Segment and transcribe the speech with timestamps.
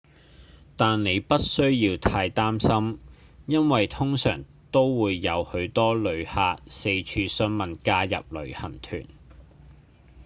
[0.77, 2.97] 但您不需要太擔心
[3.45, 9.05] 因為通常都會有許多旅客四處詢問加入旅行團